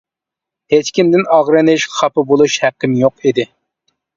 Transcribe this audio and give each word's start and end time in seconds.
ھېچكىمدىن 0.73 1.27
ئاغرىنىش، 1.35 1.85
خاپا 1.99 2.25
بولۇش 2.33 2.59
ھەققىم 2.65 2.99
يوق 3.03 3.21
ئىدى. 3.31 3.47